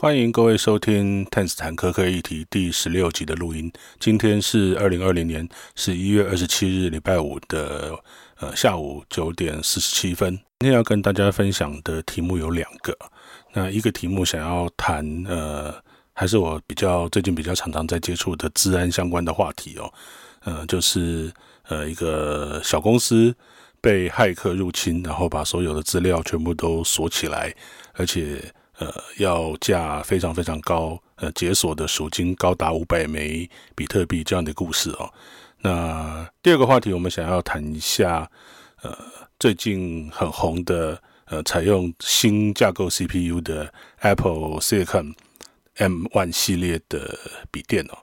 [0.00, 3.70] 欢迎各位收听《探斯坦科科议题》第十六集的录音。
[3.98, 7.94] 今天是二零二零年十一月二十七日，礼拜五的
[8.38, 10.34] 呃下午九点四十七分。
[10.60, 12.96] 今天要跟大家分享的题目有两个。
[13.52, 15.74] 那一个题目想要谈呃，
[16.14, 19.92] 还是我比较最近比较常常在接触的治安相关的话题哦。
[20.44, 21.30] 呃，就是
[21.68, 23.36] 呃一个小公司
[23.82, 27.54] 被骇客入侵，然后把所有的资料全部都锁起来，
[27.92, 28.42] 而且。
[28.80, 35.12] 呃，要价非常非常高，呃，解锁的赎金高达五百枚比特币这样的故事哦。
[35.58, 38.30] 那第二个话题，我们想要谈一下，
[38.82, 38.96] 呃，
[39.38, 45.14] 最近很红的，呃，采用新架构 CPU 的 Apple Silicon
[45.76, 47.18] M1 系列的
[47.50, 47.98] 笔电哦。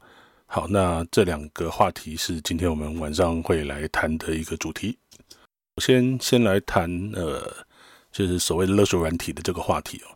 [0.46, 4.96] 好，那这两个话题是今天我们晚上会来谈的一个主题。
[5.76, 7.52] 我先先来谈，呃，
[8.12, 10.14] 就是所谓的勒索软体的这个话题哦。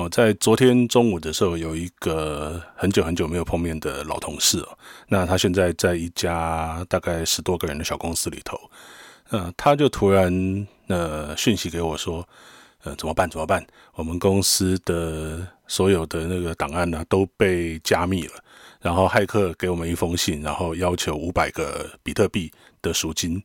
[0.00, 8.58] 哦，在昨天中午的时候，有一个很久很久没有碰面的老同事哦，那他现在在一家大概十多个人的小公司里头，
[9.28, 12.26] 呃，他就突然呃讯息给我说，
[12.84, 13.28] 呃，怎么办？
[13.28, 13.62] 怎么办？
[13.94, 18.34] 我们公司的所有的那个档案呢，都被加密了，
[18.80, 23.42] 然后骇客给我们一封信，然后要求五百个比特币的赎金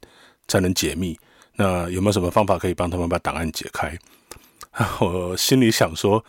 [0.48, 1.20] 才能解密。
[1.58, 3.98] 那有没有什么方法可以帮他们把档案解开？
[5.02, 6.24] 我心里想说，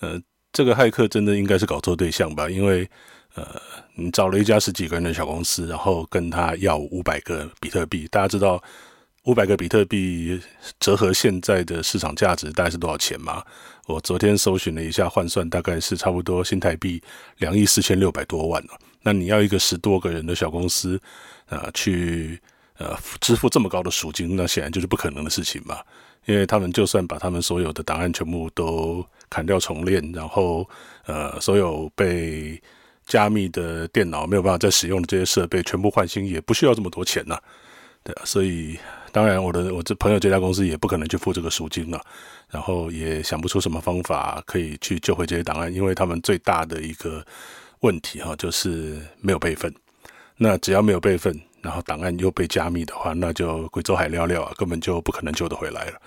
[0.00, 0.20] 呃，
[0.52, 2.48] 这个骇客真的应该是搞错对象吧？
[2.48, 2.88] 因为，
[3.34, 3.60] 呃，
[3.94, 8.06] 你找了一家十几个人的小公司，然后跟他要五百个比特币。
[8.10, 8.62] 大家知道
[9.24, 10.40] 五百个比特币
[10.80, 13.44] 折合现在的市场价值大概是多少钱吗？
[13.86, 17.02] 我昨天搜寻了一下，换算大概是差不多新台币
[17.38, 18.62] 两亿四千六百多万。
[19.02, 21.00] 那你要一个十多个人的小公司，
[21.46, 22.40] 呃，去
[22.78, 25.78] 呃支付这么高的赎金，那显然就是不可能的事情嘛。
[26.26, 30.68] 因为他们就算把他们所有的档案全部都砍掉重练，然后
[31.06, 32.60] 呃，所有被
[33.06, 37.40] 加密的电脑没有办法再使用的这些设备全部换新，也不需要这么多钱呐、
[38.04, 38.78] 对啊，所以
[39.10, 41.98] 当然我的我这朋友这家公司也不可能去付这个赎金了、
[42.50, 47.24] 然后也想不出什么方法可以去救回这些档案，因为他们最大的一个
[47.80, 49.74] 问题哈，就是没有备份。
[50.36, 51.40] 那只要没有备份。
[51.60, 56.00] 然后档案又被加密的话，那就贵州海料料啊，根本就不可能救得回来了。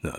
[0.00, 0.10] 那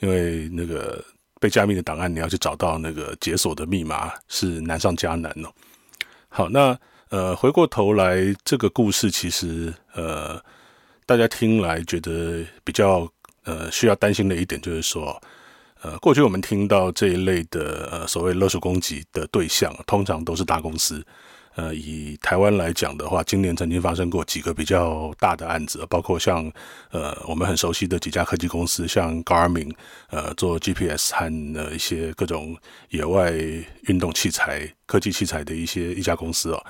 [0.00, 1.02] 因为那个
[1.40, 5.50] 被加密的档案，你要去找到那个解锁的密码是难上加难哦。
[6.28, 10.42] 好，那呃，回过头来，这个故事其实呃，
[11.06, 13.08] 大家听来觉得比较
[13.44, 15.18] 呃需要担心的一点就是说，
[15.82, 21.02] 呃，过去我们听到这一类的呃所谓勒索攻击的对象，通常都是大公司。
[21.56, 26.52] 呃，以台湾来讲的话，今年曾经发生过几个比较大的案子，包括像
[26.90, 29.74] 呃我们很熟悉的几家科技公司，像 Garmin，
[30.10, 31.24] 呃做 GPS 和
[31.54, 32.54] 呃一些各种
[32.90, 33.32] 野外
[33.88, 36.62] 运动器材、科技器材的一些一家公司哦，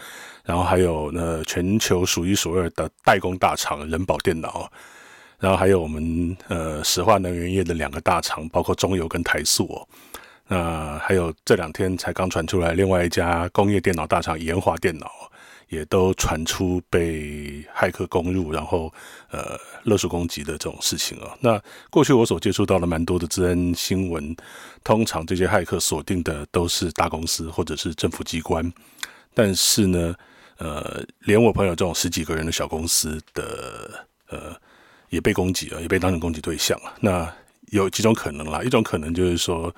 [0.45, 4.71] 然后还有呢全球数一数二的代工大厂人保电脑，
[5.41, 9.89] 然后还有我们呃石化能源业的两个大厂，包括中油跟台塑哦。
[10.49, 15.11] 那还有这两天才刚传出来，另外一家工业电脑大厂延华电脑
[15.69, 18.93] 也都传出被骇客攻入，然后
[19.33, 21.37] 呃勒索攻击的这种事情啊。
[21.41, 24.37] 那过去我所接触到的蛮多的资安新闻，
[24.85, 28.73] 通常这些骇客锁定的都是大公司或者是政府机关，
[29.35, 30.15] 但是呢，
[30.59, 34.55] 呃，连我朋友这种十几个人的小公司的呃
[35.11, 36.95] 也被攻击了，也被当成攻击对象了。
[37.01, 37.29] 那
[37.73, 39.75] 有几种可能啦，一种可能就是说。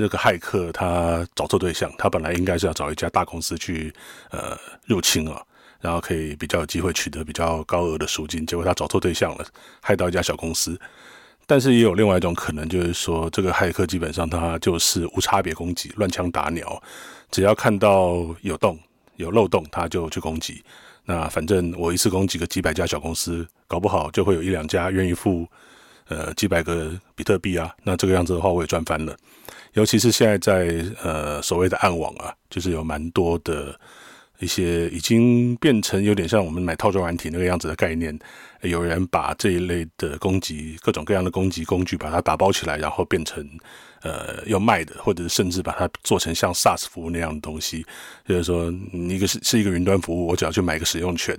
[0.00, 3.92] 那个骇客他找错对象，他本来应该是要找一家大公司去
[4.30, 4.56] 呃
[4.86, 5.42] 入侵啊，
[5.78, 9.44] 然后可以比较有机会取得比较高额的赎金，结果他找错对象了，
[9.82, 10.80] 害到一家小公司。
[11.46, 16.82] 但是也有另外一种可能，就是说这个骇客基本上他就是无差别攻击，乱枪打鸟，
[17.30, 18.78] 只要看到有洞
[19.16, 20.62] 有漏洞，他就去攻击。
[21.04, 25.46] 那反正我一次攻击个几百家小公司，搞不好就会有一两家愿意付
[26.08, 27.74] 呃几百个比特币啊。
[27.82, 29.16] 那这个样子的话，我也赚翻了。
[29.74, 33.78] 尤其是现在在呃所谓的暗网啊，就是有蛮多的
[34.40, 38.18] 一些已经变成有点像我们买套装软体那个样子的概念，
[38.62, 43.46] 有人把这一类的攻击各种各样的攻击工具把它打包起来，然后变成
[44.02, 47.84] 呃要卖的，或者甚至把它做成像 SaaS 服务那样的东西，
[48.26, 51.36] 就是说你一个是是一个云端服务，我只要去买个使用权，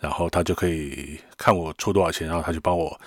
[0.00, 3.00] 然后他就可以看我出多少钱，然后他就帮我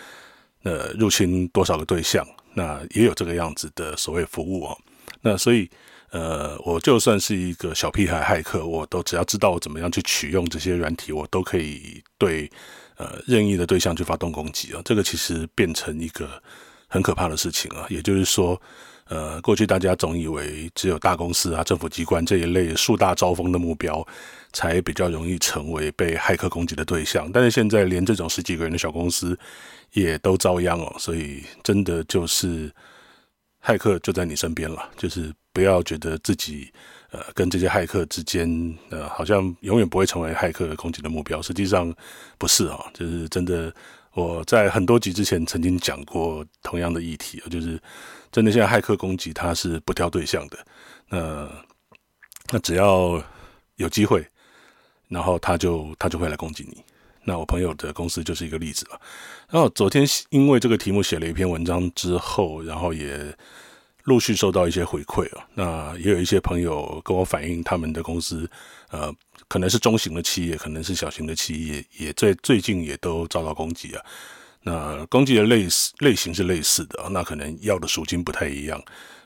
[0.63, 2.25] 呃入侵多少个对象。
[2.55, 4.77] 那也有这个样子的所谓服务哦，
[5.21, 5.69] 那所以
[6.11, 12.49] 呃，我就算是一个小屁孩骇客，我都只要知道我怎么样去取用这些软体，我都可以对
[12.95, 14.81] 呃任意的对象去发动攻击啊。
[14.85, 16.41] 这个其实变成一个
[16.87, 17.85] 很可怕的事情啊。
[17.89, 18.61] 也就是说，
[19.09, 24.05] 呃，过去大家总以为只有大公司啊、政府机关这一类树大招风的目标，
[24.53, 27.29] 才比较容易成为被骇客攻击的对象。
[27.33, 29.37] 但是现在连这种十几个人的小公司
[29.93, 32.71] 也都遭殃哦，所以真的就是
[33.63, 34.89] 骇客就在你身边了。
[34.97, 36.71] 就是不要觉得自己
[37.11, 41.93] 呃跟这些骇客之间呃好像永远不会成为骇客攻击的目标，实际上
[42.37, 43.73] 不是啊，就是真的。
[44.15, 47.77] 我在很多集之前曾经讲过同样的议题，就是
[48.31, 50.57] 真的现在骇客攻击它是不挑对象的，
[51.09, 51.51] 那
[52.49, 53.21] 那只要
[53.75, 54.25] 有机会，
[55.09, 56.81] 然后他就他就会来攻击你。
[57.25, 59.01] 那我朋友的公司就是一个例子了。
[59.55, 63.33] 然后昨天因为这个题目写了一篇文章之后，然后也
[64.03, 68.49] 陆续收到一些回馈啊，那也有一些朋友跟我反映他们的公司，
[68.89, 69.15] 呃。
[69.47, 74.01] 可能是中型的企业，可能是小型的企业，也在最近也都遭到攻击啊。
[74.63, 78.77] 那攻击的类似类型是类似的，那可能要的赎金不太一样。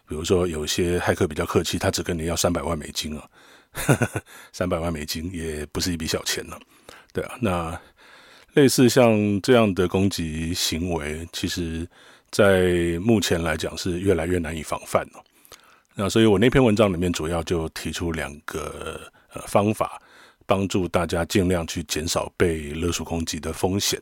[0.06, 3.28] 比如说，有些骇客比较客气，他只跟你要三百万美金啊，
[4.54, 6.60] 三百万美金也不是一笔小钱呢。
[7.14, 7.82] 对啊，那
[8.54, 11.88] 类似像这样的攻击行为，其实
[12.32, 15.24] 在目前来讲是越来越难以防范了。
[15.96, 19.02] 那所以我那篇文章里面主要就提出两个
[19.34, 20.02] 呃方法。
[20.50, 24.02] 帮助大家尽量去减少被勒索攻击的风险。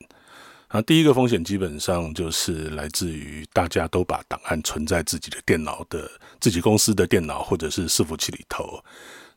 [0.69, 6.09] 啊，第一个风险基本上就是来自于大家都把档案存在自己的电脑的
[6.39, 8.81] 自己公司的电脑或者是伺服器里头。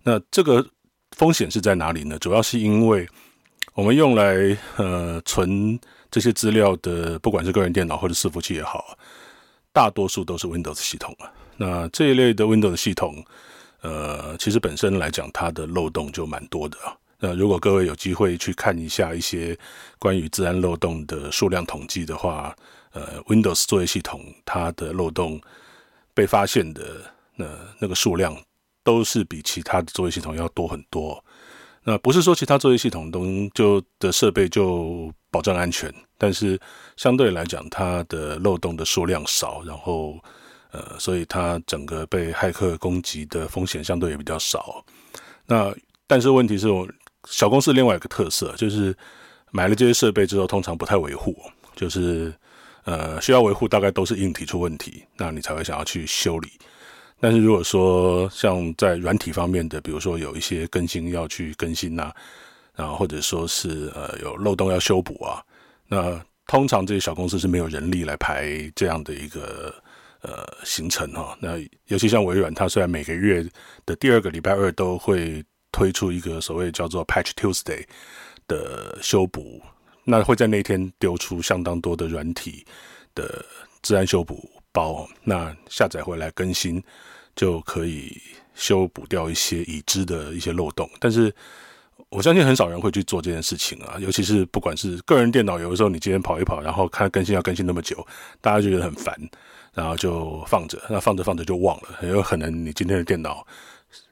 [0.05, 0.65] 那这个
[1.17, 2.17] 风险是在哪里呢？
[2.21, 3.09] 主要是因为
[3.75, 5.79] 我们用来呃存
[6.11, 8.99] 这些资料的，不管是个人电脑或者伺服器也好，
[9.73, 11.31] 大多数都是 Windows 系统啊。
[11.57, 13.25] 那这一类的 Windows 系统，
[13.83, 16.97] 呃，其实本身来讲，它的漏洞就蛮多的啊。
[17.19, 19.57] 那如果各位有机会去看一下一些
[19.99, 22.57] 关于资安漏洞的数量统计的话，
[22.93, 25.41] 呃，Windows 作业系统它的漏洞
[26.13, 26.83] 被发现的
[27.37, 27.47] 那
[27.79, 28.37] 那个数量
[28.83, 31.23] 都是比其他的作业系统要多很多。
[31.85, 36.61] 那不是说其他作业系统中就的设备就保证安全，但是
[36.97, 40.19] 相对来讲，它的漏洞的数量少，然后
[40.73, 44.85] 呃，所以它整个被骇客攻击的风险相对也比较少。
[45.47, 45.75] 那
[46.07, 46.69] 但是问题是。
[47.29, 48.97] 小公司另外一个特色就是
[49.51, 51.37] 买了这些设备之后，通常不太维护，
[51.77, 52.33] 就是
[52.85, 56.49] 呃需要维护，大概都是硬体出问题，那你才会想要去修理。
[57.21, 62.15] 但是如果说像在软体方面的，比如说有一些更新要去更新呐、啊，
[62.75, 65.43] 然后或者说是呃有漏洞要修补啊，
[65.87, 69.75] 那通常这些小公司是没有人力来排这样的一个
[70.23, 71.37] 呃行程哈。
[71.41, 73.47] 那尤其像微软，它虽然每个月
[73.85, 75.45] 的第二个礼拜二都会。
[75.73, 77.85] 推出一个所谓叫做 Patch Tuesday
[78.49, 79.63] 的修补，
[80.03, 82.67] 那会在那天丢出相当多的软体
[83.15, 83.45] 的
[83.81, 86.83] 资安修补包，那下载回来更新
[87.41, 88.21] 就可以
[88.55, 90.87] 修补掉一些已知的一些漏洞。
[90.99, 91.35] 但是
[92.11, 98.07] 我相信很少人会去做这件事情啊，尤其是不管是个人电脑，有的时候你今天跑一跑，然后看更新要更新那么久，
[98.43, 99.17] 大家就觉得很烦，
[99.73, 103.47] 然后就放着，那放着放着就忘了，很有可能你今天的电脑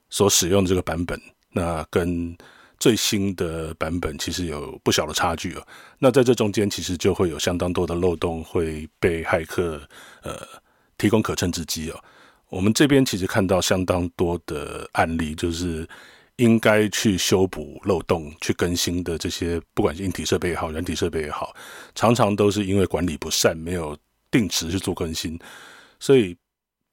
[0.08, 1.20] 所使用的这个版本。
[1.52, 2.34] 那跟
[2.80, 5.62] 最新的版本其实有不小的差距啊。
[5.98, 9.78] 那在这中间，其实就会有相当多的漏洞会被骇客
[10.22, 10.34] 呃
[10.96, 12.02] 提供可乘之机哦。
[12.48, 15.88] 我们这边其实看到相当多的案例，就是
[16.36, 21.54] 应该去修补漏洞、去更新的这些，不管是硬体设备也好、软体设备也好，
[21.94, 23.96] 常常都是因为管理不善，没有
[24.30, 25.38] 定时去做更新，
[26.00, 26.36] 所以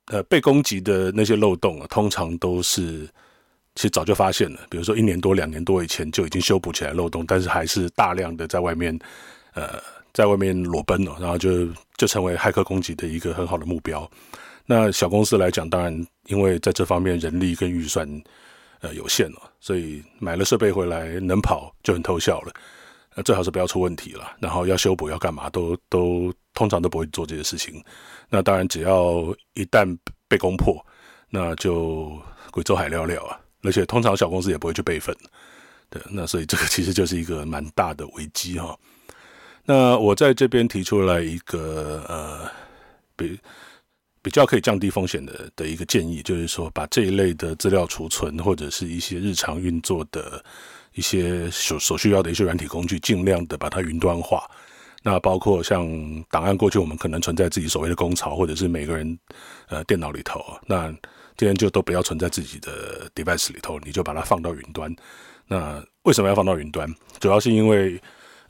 [0.08, 3.08] 呃被攻击的那些漏洞啊，通常都是。
[3.78, 8.98] 其实早就发现了，比如说一年多、两年多以前就已经修补起来漏洞，但是还是大量的在外面，
[9.54, 9.68] 呃，
[10.14, 14.10] 在外面裸奔了，然后就就成为骇客攻击的一个很好的目标。
[14.66, 18.08] 那小公司来讲，当然因为在这方面人力跟预算
[18.82, 22.54] 呃有限了，所以买了设备回来能跑就很偷笑了。
[23.16, 27.84] 那最好是不要出问题了，然后要修补要干嘛都都通常都不会做这些事情。
[28.30, 30.86] 那当然只要一旦被攻破，
[31.30, 32.20] 那就
[32.52, 33.40] 贵州海聊聊啊。
[33.64, 35.16] 而且通常小公司也不会去备份，
[35.90, 38.78] 对，那所以这个其实就是一个蛮大的危机哈。
[39.64, 42.52] 那我在这边提出来一个呃
[43.16, 43.40] 比
[44.26, 50.44] 比较可以降低风险的的一个建议，就是说把这一类的资料储存或者是一些日常运作的
[50.96, 54.50] 一些所所需要的一些软体工具，尽量的把它云端化。
[55.04, 55.88] 那包括像
[56.32, 59.20] 档案，过去我们可能存在自己所谓的公槽，或者是每个人
[59.68, 60.92] 呃电脑里头，那。
[61.38, 64.96] 今天就都不要存在自己的 device 里头，你就把它放到云端。
[65.50, 66.90] 那为什么要放到云端？
[67.20, 68.02] 主要是因为，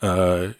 [0.01, 0.53] 呃，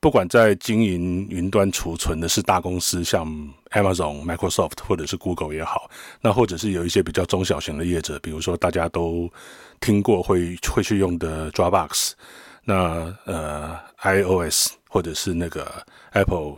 [0.00, 3.26] 不管在经营云端储存的是大公司，像
[3.72, 5.90] Amazon、Microsoft 或者是 Google 也好，
[6.22, 9.30] 那或者是有一些比较中小型的业者，比如说大家都
[9.78, 12.12] 听过会会去用的 Dropbox，
[12.64, 15.70] 那呃 iOS 或者是那个
[16.12, 16.56] Apple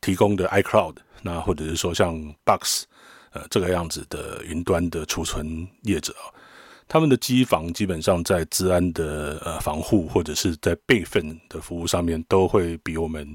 [0.00, 2.82] 提供的 iCloud，那或者是说像 Box
[3.30, 6.12] 呃这个样子的云端的储存业者。
[6.88, 13.34] 他们的机房基本上在治安的呃防护或者是在备份的服务上面，都会比我们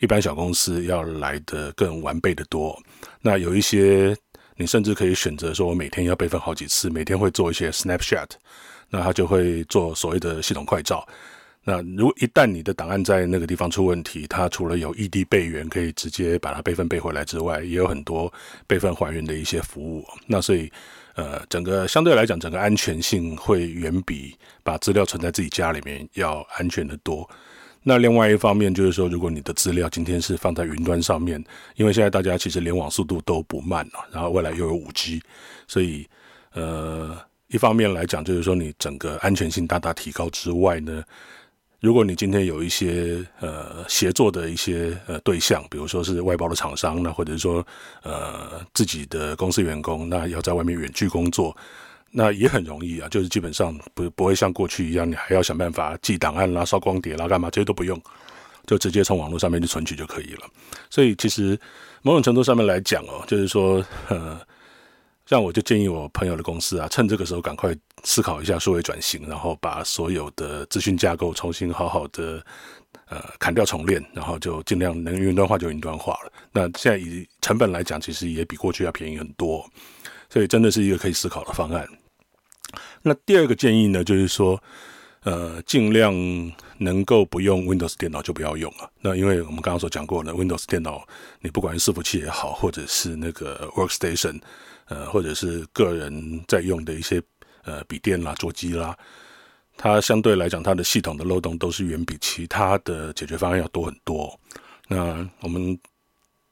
[0.00, 2.78] 一般小公司要来的更完备的多。
[3.22, 4.14] 那有一些
[4.56, 8.28] 你甚至可以选择说，我每天要备份好几次，每天会做一些 snapshot，
[8.90, 11.08] 那他就会做所谓的系统快照。
[11.64, 18.30] 那如果一旦你的档案在那个地方出问题，它除了有异地备援可以直接把它备份备回来之外，也有很多
[18.66, 20.04] 备份还原的一些服务。
[20.26, 20.70] 那所以。
[21.14, 27.28] 呃，整个相对来讲，整个安全性会远比把资料存在自己家里面要安全得多。
[27.82, 31.42] 那另外一方面就是说，如果你的资料今天是放在云端上面，
[31.76, 35.22] 因为现在大家其实联网速度都不慢了，然后未来又有五 G，
[35.66, 36.06] 所以
[36.52, 41.02] 呃，一方面来讲就是说你整个安全性大大提高之外呢。
[41.80, 47.66] 如果你今天有一些呃协作的一些呃对象，比如说是外包的厂商，那或者是说
[48.02, 51.56] 呃自己的公司员工，那要在外面远距工作，
[52.10, 57.98] 那也很容易啊，就是基本上不不会像过去一样，你还要想办法寄档案啦、烧光碟啦、干嘛，这些都不用，
[58.66, 60.46] 就直接从网络上面去存取就可以了。
[60.90, 61.58] 所以其实
[62.02, 64.38] 某种程度上面来讲哦，就是说呃。
[65.30, 67.72] 像我就建议我朋友的公司啊，趁这个时候赶快
[68.02, 72.44] 思考一下数位转型，然后把所有的资讯架构重新好好的
[73.08, 76.32] 呃砍掉重练，然后就尽量能云端化就云端化了。
[76.50, 79.64] 那现在以成本来讲，其实也比过去要便宜很多，
[80.28, 81.86] 所以真的是一个可以思考的方案。
[83.00, 84.60] 那第二个建议呢，就是说
[85.22, 86.12] 呃尽量
[86.78, 88.90] 能够不用 Windows 电脑就不要用了。
[89.00, 91.06] 那因为我们刚刚所讲过的 Windows 电脑，
[91.38, 94.40] 你不管是伺服器也好，或者是那个 Workstation。
[94.90, 97.22] 呃，或者是个人在用的一些
[97.62, 98.94] 呃笔电啦、桌机啦，
[99.76, 104.38] 它相对来讲，它的系统的漏洞都是远比其他的解决方案要多很多。
[104.88, 105.78] 那我们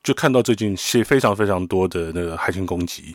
[0.03, 3.15] 就看到最近些非常非常多的那个骇客攻击，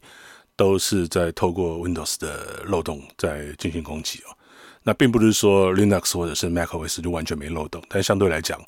[0.55, 4.35] 都是在透过 Windows 的漏洞在进行攻击哦。
[4.83, 8.61] 那并不是说 Linux 或者是 macOS 就完全没漏洞，但相对来讲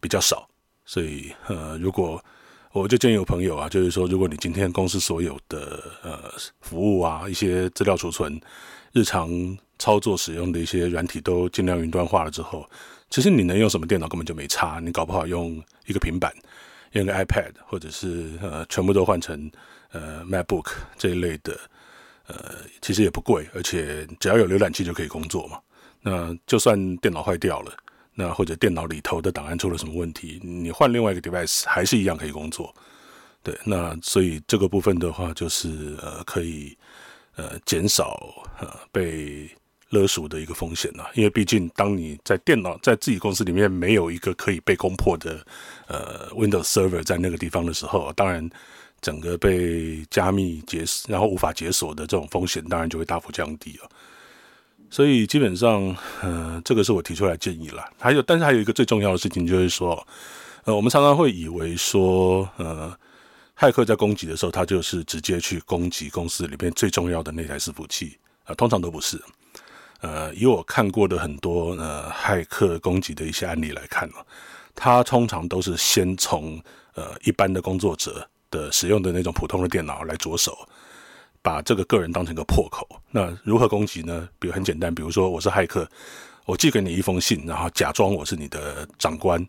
[0.00, 0.48] 比较少。
[0.84, 2.22] 所以呃，如果
[2.72, 8.40] 我就建议有朋友啊，就是说，如果你今天公司所有的呃服务啊，一些资料储存、
[8.92, 9.28] 日常
[9.76, 12.64] 操作使用的一些软体都尽量云端化了之后，
[13.10, 16.32] 其实你能用什么电脑根本就没差，你搞不好用一个平板、
[16.92, 19.50] 用个 iPad，或者是呃全部都换成
[19.90, 21.58] 呃 MacBook 这一类的，
[22.28, 25.58] 呃其实也不贵，而且只要有浏览器就可以工作嘛。
[26.02, 27.72] 那就算电脑坏掉了。
[28.20, 32.74] 那或者电脑里头的档案出了什么问题，你换另外一个 device 还是一样可以工作。
[33.42, 36.76] 对，那所以这个部分的话，就是呃可以
[37.36, 38.20] 呃减少
[38.60, 39.48] 呃被
[39.88, 41.10] 勒索的一个风险了。
[41.14, 45.42] 因为毕竟当你在电脑在自己公司里面没有一个可以被攻破的
[45.86, 48.46] 呃 Windows Server 在那个地方的时候，当然
[49.00, 53.88] 整个被加密解然后无法解锁的这种风险，当然就会大幅降低了。
[54.90, 57.82] 所以基本上，呃，这个是我提出来建议了。
[57.98, 60.06] 还有，但是还有一个最重要的事情，就是说，
[60.64, 62.92] 呃，我们常常会以为说，呃，
[63.56, 68.18] 骇客在攻击的时候，他就是直接去攻击公司里面最重要的那台伺服器，
[68.56, 69.16] 通常都不是。
[70.00, 74.14] 呃，以我看过的很多呃骇客攻击的一些案例来看呢，
[74.74, 76.60] 他通常都是先从
[76.94, 80.56] 呃一般的工作者的使用的那种普通的电脑来着手。
[81.42, 84.28] 把这个个人当成个破口，那如何攻击呢？
[84.38, 85.88] 比如很简单，比如说我是骇客，
[86.44, 89.44] 我寄给你一封信，然后假装我是你的长官，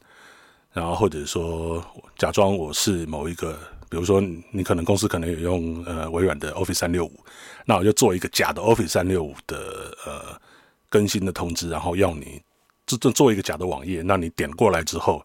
[0.71, 1.83] 然后或者说
[2.17, 4.21] 假装我是某一个，比如说
[4.51, 7.19] 你可能公司可能有用呃微软的 Office 三六五，
[7.65, 10.39] 那我就做一个假的 Office 三六五的呃
[10.89, 12.41] 更新的通知，然后要你
[12.85, 15.21] 这这做一个假的网页，那你点过来之后。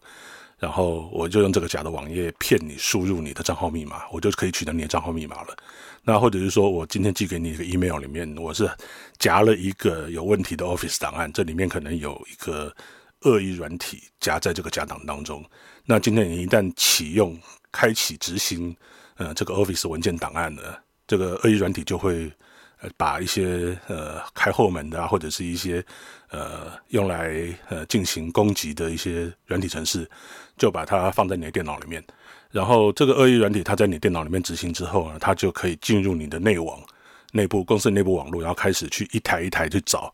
[0.59, 5.55] 然后我就用这个假的网页骗你输入你的账号密码，我就可以取得你的账号密码了。
[6.07, 8.65] 那或者是说我今天寄给你一个 email 里面，我是
[9.19, 12.73] 夹了一个有问题的 Office 档案，这里面可能有一个
[13.23, 15.43] 恶意软体夹在这个夹档当中。
[15.83, 17.37] 那今天你一旦启用、
[17.73, 18.73] 开启执行，
[19.17, 20.61] 呃，这个 Office 文件档案呢，
[21.05, 22.31] 这个恶意软体就会。
[22.79, 25.83] 呃，把一些呃开后门的啊，或者是一些
[26.29, 30.07] 呃用来呃进行攻击的一些软体程式，
[30.57, 32.03] 就把它放在你的电脑里面。
[32.57, 36.81] 然后这个恶意软体它在你电脑里面执行之后呢，它就可以进入你的内网、
[37.31, 40.11] 内部公司内部网络，然后开始去一台一台去找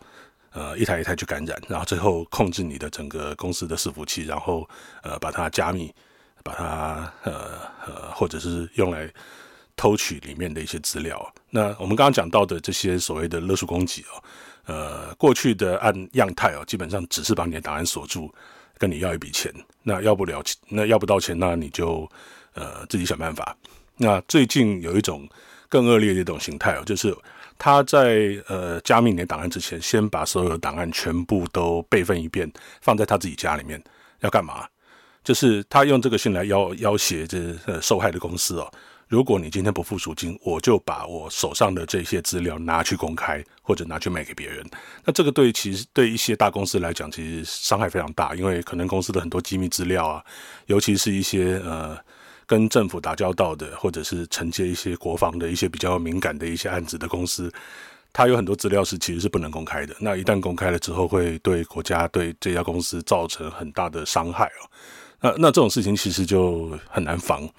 [0.51, 4.67] 呃一台一台去感染，然后最后控制你的整个公司的伺服器，然后
[5.03, 5.89] 呃把它加密，
[6.43, 7.31] 把它呃
[7.88, 9.09] 呃或者是用来
[9.77, 11.33] 偷取里面的一些资料。
[11.50, 14.13] 那我们刚刚讲到的这些所谓的勒索攻击哦，
[14.65, 18.29] 呃过去的按样态哦，基本上只是把你的档案锁住，
[18.77, 19.50] 跟你要一笔钱，
[19.83, 22.09] 那要不了钱，那要不到钱，那你就
[22.53, 23.55] 呃自己想办法。
[23.97, 25.27] 那最近有一种
[25.69, 27.15] 更恶劣的一种形态哦，就是
[27.57, 33.81] 他在呃加密你的档案之前，先把所有的档案全部都备份一遍，放在他自己家里面，
[34.21, 34.67] 要干嘛？
[35.23, 38.69] 就是他用这个信来要要挟这呃受害的公司哦。
[39.07, 44.65] 如果你今天不付赎金，我就把我手上的这些资料拿去公开，或者拿去卖给别人。
[45.05, 50.24] 那这个对其实对一些大公司来讲，其实伤害非常大，因为可能公司的很多机密资料啊，
[50.65, 51.98] 尤其是一些呃。
[52.45, 57.50] 跟政府打交道的，或者是承接一些国防的一些比较敏感的一些案子的公司，
[58.12, 59.95] 它有很多资料是其实是不能公开的。
[59.98, 64.69] 那一旦公开了之后，会对国家对这家公司造成很大的伤害哦。
[65.22, 67.50] 那那这种事情其实就很难防。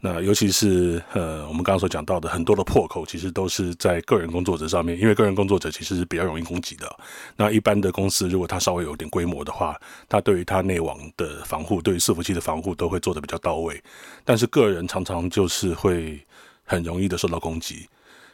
[0.00, 6.86] 那尤其是呃，我们刚刚所讲到的很多的破口，其实都是在个人工作者上面，因为个人工作者其实是比较容易攻击的。
[7.34, 13.82] 那一般的公司，如果它稍微有点规模的话，它对于它内网的防护，对于伺服器的防护，都会做得比较到位。
[14.24, 16.20] 但是个人常常就是会
[16.64, 17.88] 很容易的受到攻击，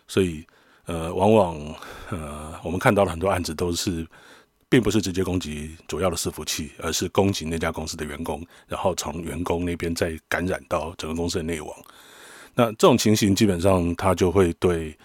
[0.08, 0.44] 所以
[0.86, 1.56] 呃，往往
[2.10, 4.06] 呃，我们看到了很多案子都是。
[4.72, 11.70] 并不是直接攻击主要的伺服器，而是攻击那家公司的员工，然后从员工那边再感染到整个公司的内网。
[12.54, 14.96] 那这种情形基本上，它就会对，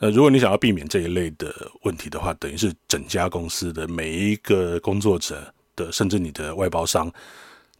[0.00, 1.50] 呃，如果你想要避免这一类的
[1.84, 7.10] 问题的话，等于是整家公司的每一个工作者的，甚至你的外包商，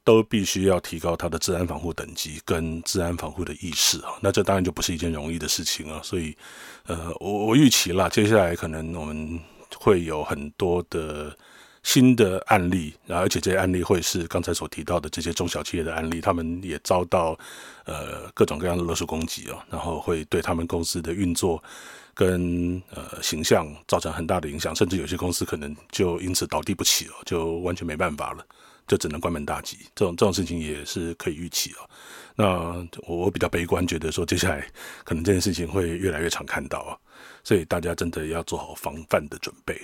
[0.02, 4.12] 都必须要提高他的治安防护等级跟治安防护的意识啊。
[4.22, 6.00] 那这当然就不是一件容易的事情啊。
[6.02, 6.34] 所以，
[6.86, 9.38] 呃，我我预期啦，接下来可能我们。
[9.80, 11.36] 会有很多的
[11.82, 17.38] 新的案例，然后而且这些案例会是刚才所提到的这些中小企业的案例，他们也遭到
[17.84, 21.62] 呃各种各样的勒索攻击哦，然后会对他们公司的运作
[22.12, 28.44] 跟呃形象造成很大的影响，甚至有些公司可能就因此倒地不起哦，就完全没办法了，
[28.88, 29.78] 就只能关门大吉。
[29.94, 31.88] 这种这种事情也是可以预期哦。
[32.34, 34.66] 那我比较悲观，觉得说接下来
[35.04, 36.98] 可能这件事情会越来越常看到啊。
[37.44, 39.80] 所以大家真的要做好防范的准备。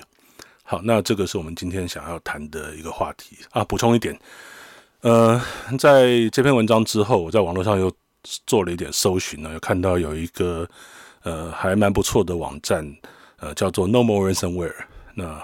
[0.63, 3.63] 好，那这个是我们今天想要谈的一个话题啊。
[3.65, 4.19] 补充一点，
[5.03, 5.41] 呃，
[5.79, 7.93] 在这篇文章之后，我在网络上又
[8.47, 10.67] 做了一点搜寻呢，有看到有一个
[11.23, 12.97] 呃还蛮不错的网站，
[13.37, 14.75] 呃，叫做 No More Ransomware。
[15.15, 15.43] 那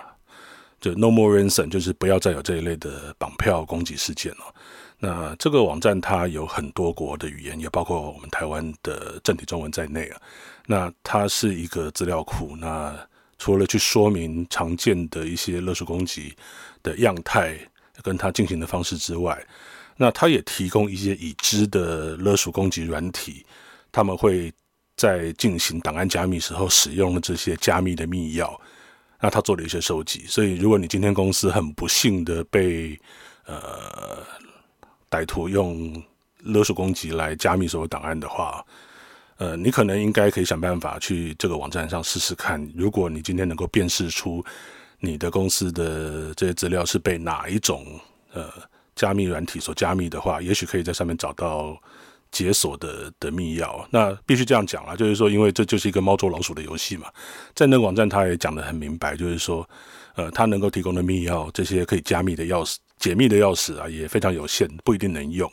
[0.81, 4.55] 就 No More Ransom，就是不要再有这一类的绑票攻击事件了。
[4.99, 10.21] 那这个网站它有很多国的语言，也包括我们台湾的正体中文在内啊。
[10.67, 12.55] 那它是一个资料库。
[12.57, 12.95] 那
[13.39, 16.37] 除了去说明常见的一些勒索攻击
[16.83, 17.59] 的样态
[18.03, 19.43] 跟它进行的方式之外，
[19.97, 23.45] 那它也提供一些已知的勒索攻击软体，
[23.91, 24.53] 他们会
[24.97, 28.55] 在进行档案加密时候使用的这些加密的密钥。
[29.21, 30.25] 那他做了一些收集。
[30.27, 32.99] 所以，如果你今天公司很不幸的被
[33.45, 34.25] 呃。
[35.13, 36.01] 歹徒用
[36.45, 38.65] 勒索攻击来加密所有档案的话，
[39.39, 42.65] 呃，你可能应该可以想办法去这个网站上试试看。
[42.77, 44.41] 如果你今天能够辨识出
[45.01, 47.85] 你的公司的这些资料是被哪一种
[48.33, 48.49] 呃
[48.95, 51.77] 加密软体所加密的话，也许可以在上面找到
[52.31, 53.85] 解锁的的密钥。
[53.91, 57.09] 那必须这样讲了，就是说，因为这就是一个猫捉老鼠的游戏嘛。
[57.55, 59.69] 在那个网站，他也讲得很明白，就是说，
[60.15, 62.77] 呃，他能够提供的密钥，这些可以加密的钥匙。
[62.99, 65.51] 解密的钥匙啊，也非常有限，不一定能用。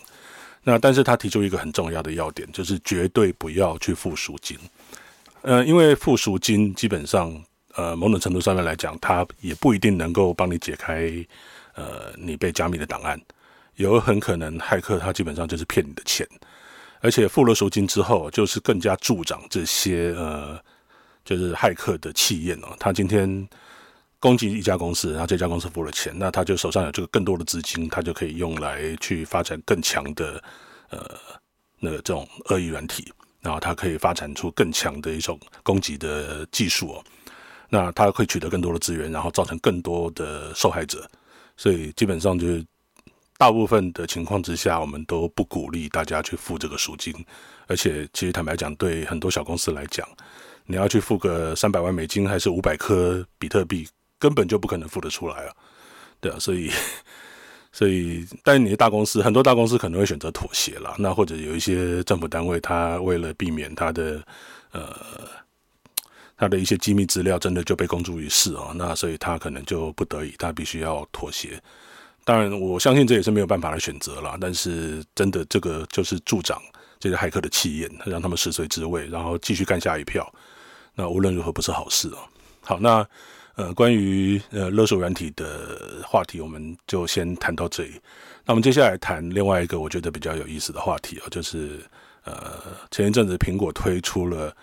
[0.64, 4.58] 那但是他提出一个很重要的要点，就是绝对不要去付赎金。
[5.44, 7.34] 呃，因为付赎金基本上，
[7.76, 11.10] 呃，某种程度上面来讲，它也不一定能够帮你解开
[11.76, 13.18] 呃你被加密的档案。
[13.76, 16.28] 有很可能骇客他基本上就是骗你的钱，
[17.02, 20.60] 而且付了赎金之后，就是更加助长这些呃
[21.24, 22.76] 就是骇客的气焰哦。
[22.80, 23.48] 他今天。
[24.20, 30.44] 攻击一家公司，然后这家公司付了钱，那他就手上有这个更多的资金，他就可以用来去发展更强的
[30.90, 31.16] 呃
[31.80, 37.04] 那个这种恶意软体，然后他可以发展出更强的一种攻击的技术哦。
[37.70, 41.08] 那他会取得更多的资源，然后造成更多的受害者。
[41.56, 42.66] 所以基本上就是
[43.38, 47.14] 大部分的情况之下，我们都不鼓励大家去付这个赎金。
[47.68, 50.08] 而且其实坦白讲，对很多小公司来讲，
[50.66, 55.54] 你要去付个三百万美金还是五百颗比特币，根本就不可能付得出来啊，
[56.20, 56.72] 对啊，所以，
[57.72, 60.96] 所以，但你的大公司，很多大公司可能会选择妥协了。
[60.98, 64.24] 那或者有一些政府单位，他为了避免他的
[64.72, 64.96] 呃
[66.38, 71.62] 他的一些机密资料真的就被公诸于世啊，那所以他可能就不得已，他必须要妥协。
[72.28, 74.38] 当然，我相信这也是没有办法的选择了。
[74.42, 76.62] 但是，真的这个就是助长
[77.00, 80.30] 这些骇客的气焰，让他们食髓知味，然后继续干下一票。
[80.94, 82.20] 那无论如何不是好事啊。
[82.60, 83.08] 好，那
[83.56, 88.02] 呃，关于呃勒索软体的话题，我们就先谈到这里。
[88.44, 91.80] 那我们接下来谈另外一个我觉得比较有意思的话题啊，就是
[92.26, 92.62] 呃
[92.92, 94.54] 前一阵子苹果推出了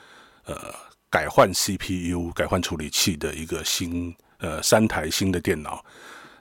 [0.45, 0.55] 呃。
[1.11, 5.81] 改换 CPU、改换处理器的一个新呃三台新的电脑，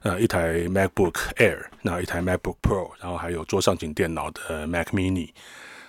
[0.03, 5.29] 呃一台 MacBook Air，然后一台 MacBook Pro，然后还有桌上型电脑的 Mac Mini。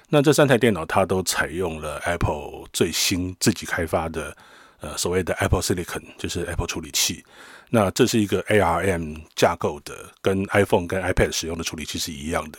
[0.09, 4.37] 那这三台电脑它都采用了 Apple 最新自己开发的
[4.81, 7.25] 呃所谓的 Apple Silicon，就是 Apple 处理器。
[7.71, 12.59] 那这是一个 ARM 架构的，跟 iPhone 跟 iPad 使用的处理器是一样的。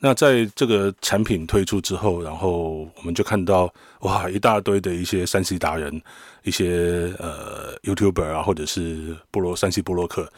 [0.00, 6.02] 那在这个产品推出之后，然后我们就看到哇，一大堆的一些三 C 达人，
[6.42, 10.30] 一些呃 YouTuber 啊，或者是部落三 C 部落客，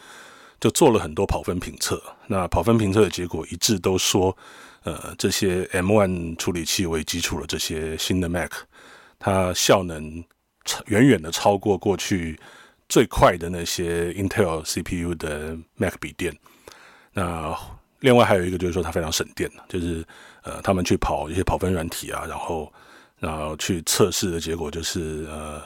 [0.63, 2.01] 就做了很多跑分评测。
[2.25, 4.33] 那跑分评测的结果一致都说，
[4.83, 8.49] 呃，这些 M1 处理器为基础的这些新的 Mac，
[9.19, 10.23] 它效能
[10.85, 12.39] 远远的超过过去
[12.87, 16.33] 最快的那些 Intel CPU 的 Mac 笔电。
[17.11, 17.53] 那
[17.99, 20.01] 另外还有一个就是说它非常省电，就是
[20.43, 22.71] 呃他们去跑一些跑分软体啊，然后
[23.19, 25.61] 然后去测试的结果就是呃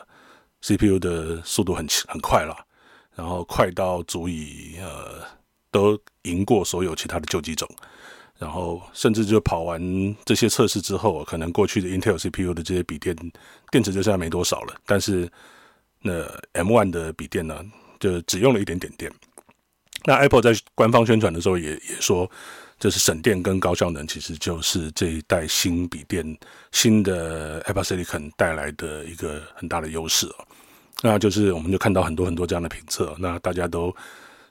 [0.63, 2.57] CPU 的速度很很快了，
[3.17, 5.25] 然后快到足以呃
[5.71, 7.67] 都赢过所有其他的旧机种，
[8.37, 9.81] 然后甚至就跑完
[10.23, 13.15] 这些测试之后，可能过去的 Intel CPU 的这些笔电
[13.71, 15.27] 电池就剩下没多少了，但是
[16.03, 17.59] 那 M1 的笔电呢，
[17.99, 19.11] 就只用了一点点电。
[20.05, 22.29] 那 Apple 在官方宣传的时候也也说，
[22.79, 26.37] 这是省电跟高效能，其实就是这一代新笔电
[26.71, 30.46] 新的 Apple Silicon 带来的一个很大的优势哦。
[31.01, 33.95] 那就是我们就看到很多很多这样的评测，那大家都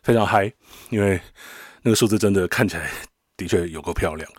[0.03, 0.53] 非常嗨，
[0.91, 1.21] 因为
[1.83, 2.91] 那个数字真的看起来
[3.37, 4.31] 的确有够漂亮。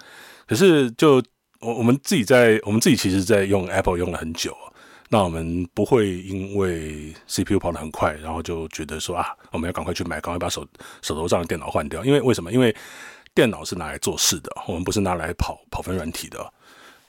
[0.48, 1.22] 可是就
[1.60, 4.56] 我我们自己在我们自己其实在用 Apple 用了很久。
[5.10, 10.68] 那我们不会因为 CPU 跑得很快，然后就觉得说啊，我们要赶快去买，赶快把手
[11.02, 12.04] 手头上的电脑换掉。
[12.04, 12.52] 因为为什么？
[12.52, 12.76] 因为
[13.34, 16.54] 电脑是拿来做事的，我们不是拿来跑跑分软体的。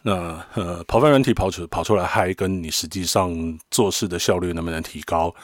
[0.03, 5.35] 那呃，跑分软体跑出跑出来嗨，跟你实际上做事的效率能不能提高，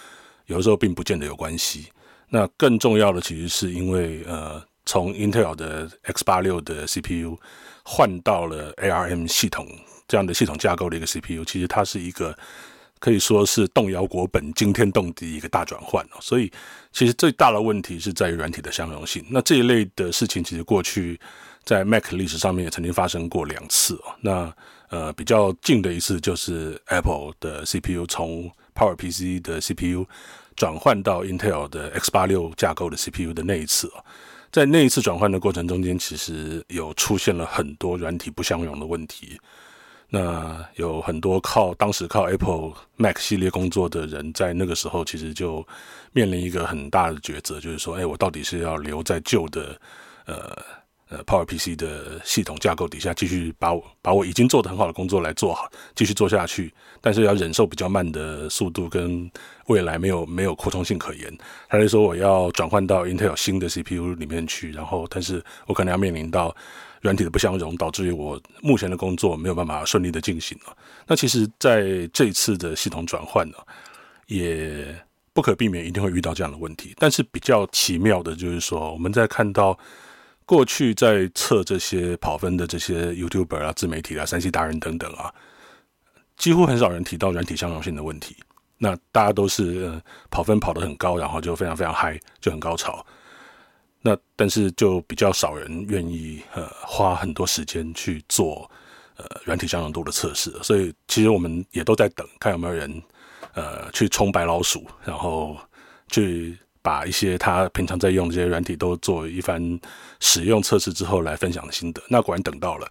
[0.47, 1.89] 有的时候并不见得有关系。
[2.29, 7.39] 那更重要的其实是因为呃，从 Intel 的 X86 的 CPU
[7.85, 9.67] 换到了 ARM 系统。
[10.07, 12.37] 这样的系统架构的一个 CPU，其实它是一个
[12.99, 16.19] 可以说是动摇国本、惊天动地一个大转换哦。
[16.21, 16.53] 所以，
[16.93, 19.25] 其实最大的问题是在于软体的相容性。
[19.31, 21.19] 那这一类的事情，其实过去
[21.65, 24.15] 在 Mac 历史上面也曾经发生过两次哦。
[24.21, 24.55] 那
[24.91, 30.07] 呃，比较近的一次就是 Apple 的 CPU 从 PowerPC 的 CPU
[30.55, 34.05] 转换到 Intel 的 X86 架构的 CPU 的那一次哦。
[34.53, 39.41] 在那一次转换的过程中间，其实有出现了很多软体不相容的问题。
[40.11, 45.67] 那有很多靠当时靠 Apple Mac 系列工作的人，在那个时候其实就
[46.13, 49.77] 面临一个很大的抉择，就是说，哎，我到底是要留在旧的
[50.27, 50.57] 呃
[51.09, 59.31] 呃 PowerPC 的系统架构底下，继续把我把我已经做得很好的工作来做好，继续做下去，但是要忍受比较慢的速度跟
[59.67, 61.37] 未来没有没有扩充性可言，
[61.69, 66.55] 还是说我要转换到 Intel 新的 CPU 里面去，然后但是我可能要面临到。
[67.05, 70.75] 软体的不相容，导致于我目前的工作没有办法顺利的进行了。
[71.07, 73.59] 那其实，在这次的系统转换呢，
[74.27, 74.87] 也
[75.35, 76.95] 不可避免一定会遇到这样的问题。
[76.97, 79.79] 但是比较奇妙的就是说，我们在看到
[80.47, 85.33] 过去在测这些跑分的这些 YouTuber 啊、自媒体啊、三 C 达人等等啊，
[86.37, 88.37] 几乎很少人提到软体相容性的问题。
[88.77, 93.05] 那大家都是、呃、跑分跑得很高，然后就非常非常嗨，就很高潮。
[94.03, 98.71] 那但是就比较少人愿意呃花很多时间去做
[99.17, 103.03] 呃软体相容度的测试，所以其实我们也都在等，看有没有人
[103.55, 105.57] 呃去冲白老鼠，然后
[106.09, 109.81] 去把一些他平常在用这些软体都做一番
[110.21, 112.01] 使用测试之后来分享的心得。
[112.09, 112.87] 那果然等到了，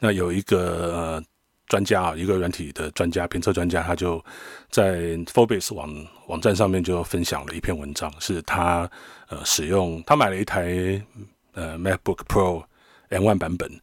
[0.00, 0.92] 那有一个。
[0.92, 1.24] 呃
[1.66, 4.22] 专家啊，一个软体的专家、评测专家，他就
[4.70, 5.90] 在 Forbes 网
[6.26, 8.88] 网站上面就分享了一篇文章，是他
[9.28, 10.62] 呃使用他买了一台
[11.54, 12.62] 呃 MacBook Pro
[13.08, 13.80] M1 版本，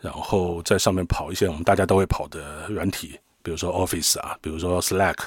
[0.00, 5.18] 然后在上面跑一些我们大家都会跑的软体，比如说 Office 啊，比如说 Slack，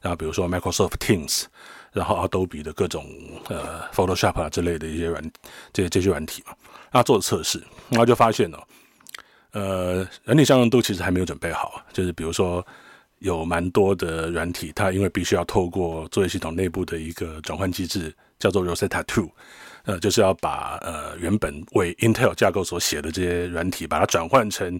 [0.00, 1.46] 然后比如说 Microsoft Teams，
[1.92, 3.06] 然后 Adobe 的各种
[3.48, 5.22] 呃 Photoshop 啊之类的一些软
[5.72, 6.52] 这些这些软体嘛，
[6.90, 8.62] 他做了测试，然后就发现了。
[9.52, 12.64] 呃，软体相容度其实还没有准备好，就是比如说
[13.20, 19.30] 有蛮多的软体，它因为必须要透过作业系统内部的一个转换机制，叫做 Rosetta Two，
[19.84, 24.78] 呃，就是要把呃原本为 Intel 架构所写的这些软体，把它转换成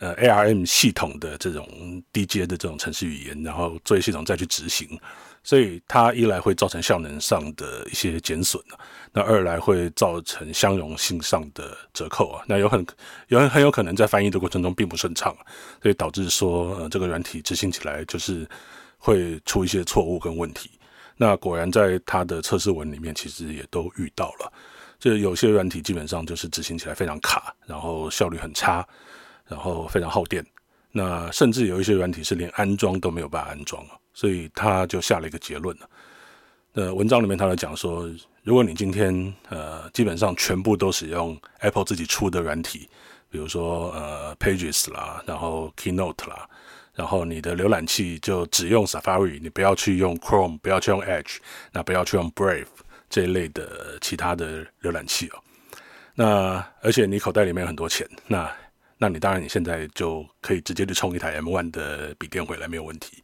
[0.00, 1.66] 呃 ARM 系统的这种
[2.12, 4.98] 低阶的这种程式语言，然后作业系统再去执行。
[5.42, 8.62] 所以它一来会造成效能上的一些减损，
[9.10, 12.84] 那二来会造成相容性上的折扣啊，那有很
[13.28, 15.34] 有很很有可能在翻译的过程中并不顺畅，
[15.82, 18.46] 所以导致说呃这个软体执行起来就是
[18.98, 20.72] 会出一些错误跟问题。
[21.16, 24.52] 那果然在它的测试文里面其实也都遇到了，
[24.98, 28.86] 就有些软体基本上就是执行起来非常卡，然后效率很差，
[29.50, 30.46] 然后非常耗电，
[30.92, 33.98] 那甚至有一些软体是连安装都没有办法安装啊。
[34.14, 35.88] 所以他就下了一个结论了。
[36.72, 38.08] 那文章里面他在讲说，
[38.42, 42.88] 如果你今天呃基本上全部都使用 Apple 自己出的软体，
[43.28, 46.48] 比如说呃 Pages 啦，然后 Keynote 啦，
[46.94, 51.36] 然后你的浏览器就只用 Safari，你不要去用 Chrome，不要去用 Edge，
[51.72, 52.66] 那不要去用 Brave
[53.08, 55.38] 这一类的其他的浏览器哦。
[56.14, 58.50] 那而且你口袋里面有很多钱，那
[59.02, 63.22] 那你当然你现在就可以直接去充一台 M1 的笔电回来没有问题。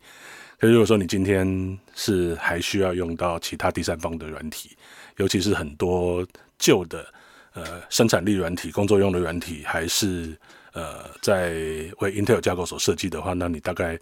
[0.59, 4.75] 可是如果说你今天是还需要用到其他第三方的软体，
[5.19, 6.27] 尤其是很多
[6.59, 7.07] 旧的
[7.53, 10.35] 呃生产力软体、工作用的软体，还是
[10.73, 11.51] 呃在
[11.99, 14.01] 为 Intel 架构所设计的话，那你大概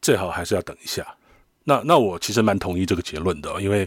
[0.00, 1.06] 最好还是要等一下。
[1.64, 3.86] 那那我其实蛮同意这个结论的，因为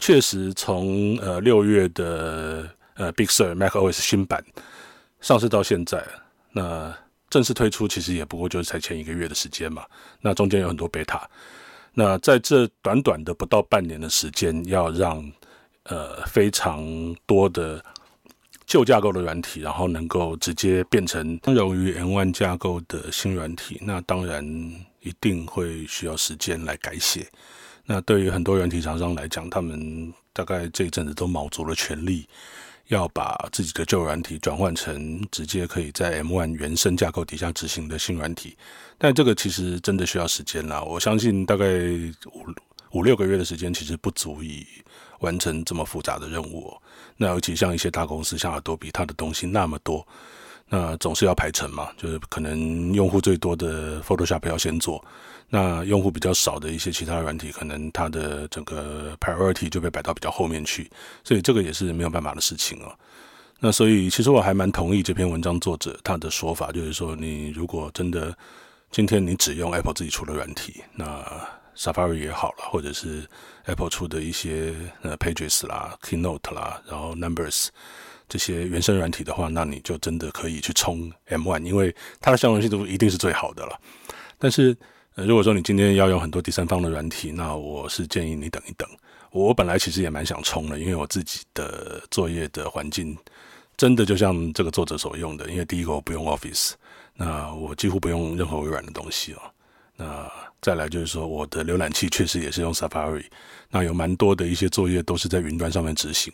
[0.00, 4.44] 确实从呃六月的呃 Big Sur macOS 新版
[5.20, 6.04] 上市到现在，
[6.58, 6.92] 那。
[7.30, 9.84] 正式推出其实也不过就是才前一个月的时间嘛，
[10.22, 11.20] 那中间有很多 beta，
[11.92, 15.30] 那在这短短的不到半年的时间，要让
[15.82, 16.82] 呃非常
[17.26, 17.84] 多的
[18.64, 24.42] 旧架构的软体，然后能够直接变成相容于 M1 架构的新软体，那当然
[25.00, 27.28] 一定会需要时间来改写。
[27.84, 32.26] 那对于很多软体厂商来讲，他们大概这一阵子都卯足了全力。
[32.88, 38.56] 要把自己的旧软体转换成直接可以在 M1 原生架构底下执行的新软体，
[38.96, 40.82] 但这个其实真的需要时间啦。
[40.82, 41.66] 我相信大概
[42.32, 42.44] 五
[42.92, 44.66] 五六个月的时间其实不足以
[45.20, 46.74] 完成这么复杂的任务。
[47.16, 50.06] 那尤其像一些大公司，像 Adobe，它的东西那么多，
[50.68, 55.04] 那总是要排程嘛，就是可能用户最多的 Photoshop 要先做。
[55.50, 60.90] 那用户比较少的一些其他软体，可能它的整个 priority 就被摆到比较后面去，
[61.24, 62.92] 所以这个也是没有办法的事情哦。
[63.60, 68.36] 那所以其实我还蛮同意这篇文章作者他的说法，就是说你如果真的
[68.90, 71.24] 今天你只用 Apple 自己出的软体，那
[71.76, 73.26] Safari 也好了，或者是
[73.64, 77.68] Apple 出的一些呃 Pages 啦、Keynote 啦，然后 Numbers
[78.28, 83.80] 这些原生软体的话，那你就真的可以去冲 M1，因为它的相容性都一定是最好的了。
[84.38, 84.76] 但是
[85.26, 88.88] 如果说你今天要用很多第三方的软体，那我是建议你等一等。
[89.32, 93.16] 我本来其实也蛮想冲的，因为我自己的作业的环境
[93.76, 95.50] 真的就像这个作者所用的。
[95.50, 96.74] 因为第一个我不用 Office，
[97.16, 99.42] 那我几乎不用任何微软的东西哦。
[99.96, 100.30] 那
[100.62, 103.24] 再来就是说，我的浏览器确实也是用 Safari，
[103.70, 106.32] 那有蛮多的一些作业都是在云端上面执行。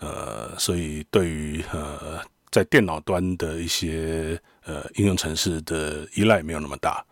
[0.00, 2.20] 呃，所以对于呃
[2.50, 7.04] 在电脑端的一些呃应用程式的依赖没有那么大。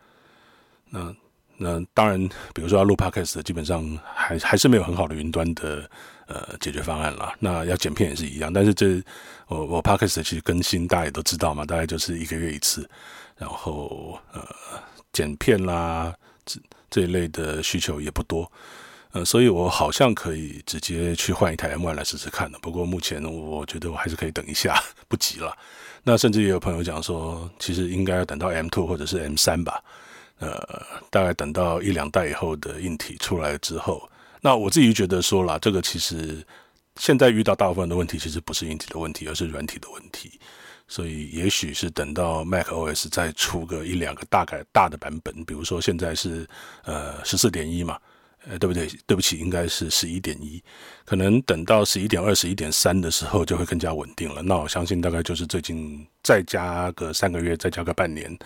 [0.91, 1.15] 那
[1.57, 5.91] 那当然，比如说要录 Podcast，基本上还还是没有很好的云端的
[6.27, 7.35] 呃解决方案啦。
[7.41, 9.03] 那要剪片也是一样，但是这
[9.49, 12.89] 我我 Podcast 其实更新大家也都知道嘛，大概就是一个月一次，
[13.37, 14.41] 然后呃
[15.13, 18.51] 剪片啦这这一类的需求也不多，
[19.11, 22.59] 呃，所以我好像可以直接去换一台 M1 来试试看的。
[22.61, 25.53] 不过目前我觉得我还是可以等一下，不急了。
[26.05, 29.83] 那甚至也有朋友讲说，其实应该要等到 M2 或者是 M3 吧。
[30.39, 34.09] 呃，大概等到一两代以后的硬体出来之后，
[34.41, 36.47] 那我自己觉得说啦，这个其实
[36.95, 40.39] 现在遇到大部分的问题，其实不是硬体的问题，而是软体的问题。
[40.87, 46.49] 所以也许是等到 macOS 再出个一两个大概大的版本，比如说现在是
[46.85, 47.99] 呃十四点一嘛，
[48.47, 48.89] 呃对不对？
[49.07, 50.63] 对不起，应该是十一点一，
[51.05, 54.41] 可能等到十一点二、十一点三的时候就会更加稳定了。
[54.41, 58.39] 那我相信大概就是最近再加个三个月，再加个半年，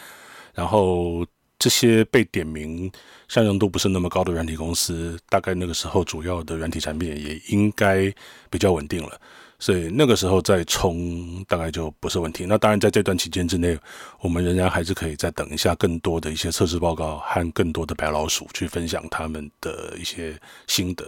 [0.54, 1.22] 然后。
[1.62, 2.90] 这些被点名
[3.28, 8.12] 相容度不是那么高的软体公司，大概那个时候主要的软体产品也应该
[8.50, 9.12] 比较稳定了，
[9.60, 12.44] 所以那个时候再冲大概就不是问题。
[12.46, 13.78] 那当然在这段期间之内，
[14.18, 21.04] 我们仍然还是可以再等一下更多的一些测试报告和更多的白老鼠去分享他们的一些心得。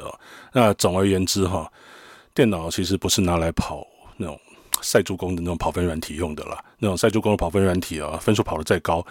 [0.52, 1.68] 那总而言之哈，
[2.32, 3.84] 电脑其实不是拿来跑
[4.16, 4.38] 那种
[4.82, 9.04] 赛猪工的那种跑分软体用的啦，那种赛猪工的跑分软体啊，分数跑得再高。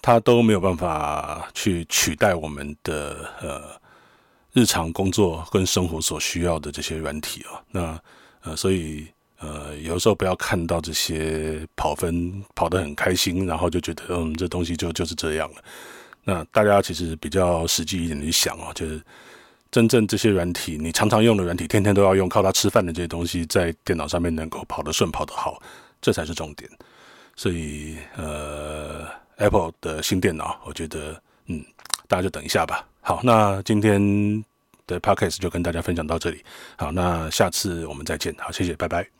[0.00, 3.62] 它都没有办法去取代我们的呃
[4.52, 7.60] 日常工作跟生活所需要的这些软体哦。
[7.70, 8.00] 那
[8.42, 9.06] 呃，所以
[9.40, 15.56] 呃，有时候不要看到这些跑分跑得很开心，然后就觉得嗯，这东西就就是这样了。
[16.24, 19.00] 那大家其实比较实际一点去想哦，就是
[19.70, 25.60] 真正这些软体，你常常用的软体，天天都要用，靠它吃饭的这些东西，在电脑上面能够跑得顺、跑得好，
[26.00, 26.70] 这才是重点。
[27.36, 29.06] 所以呃
[29.38, 31.64] ，Apple 的新电脑，我觉得嗯，
[32.06, 32.86] 大家就等一下吧。
[33.00, 34.44] 好，那今天
[34.86, 36.44] 的 Podcast 就跟大家分享到这里。
[36.76, 38.34] 好，那下次我们再见。
[38.38, 39.17] 好，谢谢，拜拜。